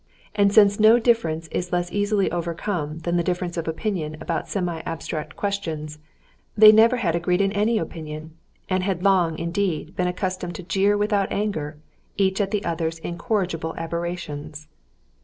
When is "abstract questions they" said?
4.79-6.71